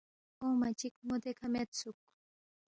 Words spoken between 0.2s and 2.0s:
اونگما چِک مو دیکھہ میدسُوک